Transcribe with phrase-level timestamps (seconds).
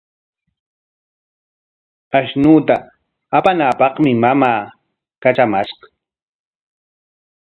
[2.19, 2.75] Ashnuta
[3.37, 4.61] apanaapaqmi mamaa
[5.21, 5.85] katramashqa.